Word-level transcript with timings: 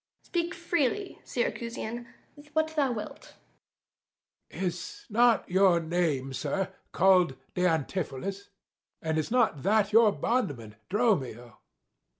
_Speak 0.25 0.55
freely, 0.55 1.19
Syracusian, 1.23 2.07
what 2.53 2.75
thou 2.75 2.91
wilt. 2.91 3.35
285 4.49 4.49
Æge. 4.49 4.65
Is 4.67 5.05
not 5.11 5.47
your 5.47 5.79
name, 5.79 6.33
sir, 6.33 6.73
call'd 6.91 7.37
Antipholus? 7.55 8.49
And 9.03 9.19
is 9.19 9.29
not 9.29 9.61
that 9.61 9.93
your 9.93 10.11
bondman, 10.11 10.75
Dromio? 10.89 11.35
_Dro. 11.49 11.57